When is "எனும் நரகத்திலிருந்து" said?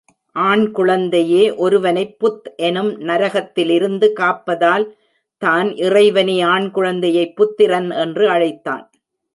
2.55-4.13